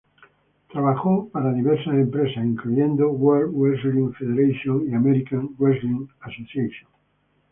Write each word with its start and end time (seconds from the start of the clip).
Trabajó 0.69 1.29
para 1.31 1.53
diversas 1.53 1.93
empresas 1.93 2.43
incluyendo 2.43 3.09
World 3.11 3.53
Wrestling 3.53 4.11
Federation 4.13 4.89
y 4.89 4.95
American 4.95 5.51
Wrestling 5.59 6.07
Association. 6.21 6.89